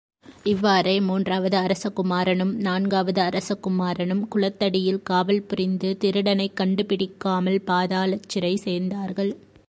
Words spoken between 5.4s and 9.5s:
புரிந்து திருடனைக் கண்டுபிடிக்காமல் பாதாளச்சிறை சேர்ந்தார்கள்.